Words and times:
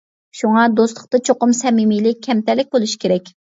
شۇڭا 0.37 0.63
دوستلۇقتا 0.79 1.21
چوقۇم 1.31 1.55
سەمىمىيلىك، 1.61 2.21
كەمتەرلىك 2.31 2.77
بولۇشى 2.77 3.03
كېرەك. 3.07 3.35